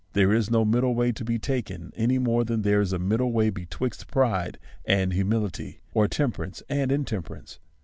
[0.13, 3.31] There is no middle way to be taken, any more than there is a middle
[3.31, 7.59] way betwixt pride and humility, or temperance and intemperance.